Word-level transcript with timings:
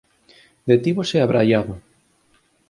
Detívose 0.71 1.17
abraiado. 1.21 1.73